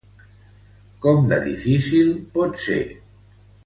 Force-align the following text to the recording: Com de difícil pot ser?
Com 1.05 1.29
de 1.33 1.39
difícil 1.45 2.11
pot 2.39 2.61
ser? 2.67 2.83